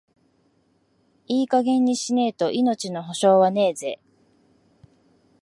[1.27, 3.99] いい加減にしねえと、命の保証はねえぜ。